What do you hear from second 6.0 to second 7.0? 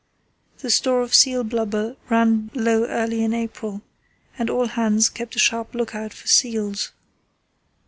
for seals.